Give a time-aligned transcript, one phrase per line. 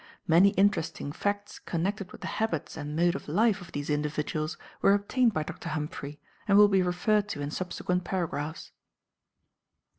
[0.25, 4.93] Many interesting facts connected with the habits and mode of life of these individuals were
[4.95, 5.69] obtained by Dr.
[5.69, 8.71] Humphry, and will be referred to in subsequent paragraphs.